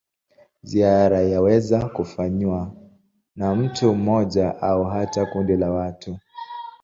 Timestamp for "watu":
5.71-6.17